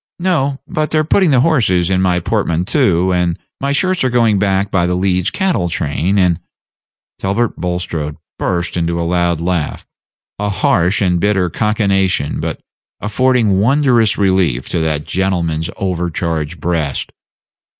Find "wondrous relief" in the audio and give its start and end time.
13.59-14.67